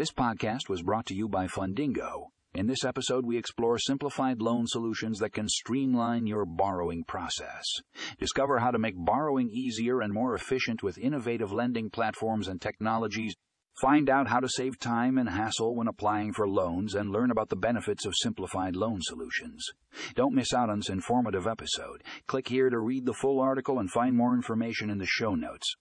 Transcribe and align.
This 0.00 0.12
podcast 0.12 0.70
was 0.70 0.80
brought 0.80 1.04
to 1.08 1.14
you 1.14 1.28
by 1.28 1.46
Fundingo. 1.46 2.28
In 2.54 2.66
this 2.66 2.86
episode, 2.86 3.26
we 3.26 3.36
explore 3.36 3.78
simplified 3.78 4.40
loan 4.40 4.66
solutions 4.66 5.18
that 5.18 5.34
can 5.34 5.46
streamline 5.46 6.26
your 6.26 6.46
borrowing 6.46 7.04
process. 7.04 7.66
Discover 8.18 8.60
how 8.60 8.70
to 8.70 8.78
make 8.78 8.94
borrowing 8.96 9.50
easier 9.50 10.00
and 10.00 10.10
more 10.10 10.34
efficient 10.34 10.82
with 10.82 10.96
innovative 10.96 11.52
lending 11.52 11.90
platforms 11.90 12.48
and 12.48 12.62
technologies. 12.62 13.34
Find 13.78 14.08
out 14.08 14.28
how 14.28 14.40
to 14.40 14.48
save 14.48 14.78
time 14.78 15.18
and 15.18 15.28
hassle 15.28 15.76
when 15.76 15.86
applying 15.86 16.32
for 16.32 16.48
loans 16.48 16.94
and 16.94 17.10
learn 17.10 17.30
about 17.30 17.50
the 17.50 17.56
benefits 17.56 18.06
of 18.06 18.14
simplified 18.16 18.76
loan 18.76 19.00
solutions. 19.02 19.62
Don't 20.14 20.34
miss 20.34 20.54
out 20.54 20.70
on 20.70 20.78
this 20.78 20.88
informative 20.88 21.46
episode. 21.46 22.02
Click 22.26 22.48
here 22.48 22.70
to 22.70 22.78
read 22.78 23.04
the 23.04 23.12
full 23.12 23.38
article 23.38 23.78
and 23.78 23.90
find 23.90 24.16
more 24.16 24.34
information 24.34 24.88
in 24.88 24.96
the 24.96 25.04
show 25.04 25.34
notes. 25.34 25.76